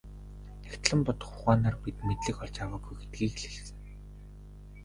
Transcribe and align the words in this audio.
Нягтлан 0.63 0.99
бодох 1.05 1.31
ухаанаар 1.37 1.75
бид 1.83 1.97
мэдлэг 2.07 2.37
олж 2.43 2.55
аваагүй 2.63 2.95
гэдгийг 2.97 3.33
л 3.41 3.47
хэлсэн. 3.53 3.77